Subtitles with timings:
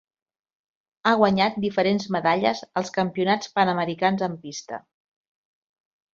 [1.09, 4.81] Ha guanyat diferents medalles als Campionats Panamericans en pista.